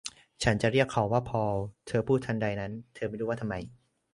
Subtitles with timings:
[0.43, 1.55] ฉันจะเรียกเขาว่าพอล
[1.87, 3.55] เธอพูดทันใดนั้น เธอไม่รู้ว่าทำไม